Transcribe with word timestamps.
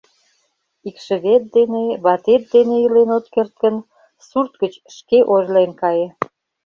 Икшывет 0.87 1.43
дене, 1.55 1.85
ватет 2.03 2.43
дене 2.53 2.75
илен 2.85 3.09
от 3.17 3.25
керт 3.33 3.53
гын, 3.63 3.75
сурт 4.27 4.53
гыч 4.61 4.73
шке 4.95 5.19
ойырлен 5.33 5.71
кае. 5.81 6.07